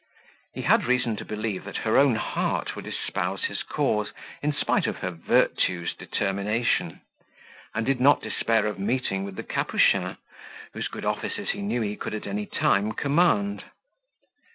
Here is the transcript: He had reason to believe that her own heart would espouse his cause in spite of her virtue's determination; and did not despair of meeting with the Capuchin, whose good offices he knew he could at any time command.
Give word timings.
He 0.55 0.63
had 0.63 0.85
reason 0.85 1.15
to 1.17 1.25
believe 1.25 1.63
that 1.65 1.77
her 1.85 1.95
own 1.95 2.15
heart 2.15 2.75
would 2.75 2.87
espouse 2.87 3.43
his 3.43 3.61
cause 3.61 4.11
in 4.41 4.51
spite 4.51 4.87
of 4.87 4.97
her 4.97 5.11
virtue's 5.11 5.93
determination; 5.93 7.01
and 7.75 7.85
did 7.85 8.01
not 8.01 8.19
despair 8.23 8.65
of 8.65 8.79
meeting 8.79 9.23
with 9.23 9.35
the 9.35 9.43
Capuchin, 9.43 10.17
whose 10.73 10.87
good 10.87 11.05
offices 11.05 11.51
he 11.51 11.61
knew 11.61 11.81
he 11.81 11.97
could 11.97 12.15
at 12.15 12.25
any 12.25 12.47
time 12.47 12.93
command. 12.93 13.65